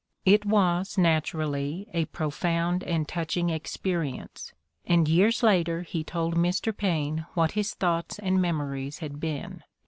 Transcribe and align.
It 0.25 0.47
was, 0.47 0.97
naturally, 0.97 1.87
a 1.93 2.05
profound 2.05 2.83
and 2.83 3.07
touching 3.07 3.51
experience, 3.51 4.51
and 4.83 5.07
years 5.07 5.43
later 5.43 5.83
he 5.83 6.03
told 6.03 6.33
Mr. 6.35 6.75
Paine 6.75 7.27
what 7.35 7.51
his 7.51 7.75
thoughts 7.75 8.17
and 8.17 8.41
memories 8.41 8.97
had 8.97 9.19
been. 9.19 9.61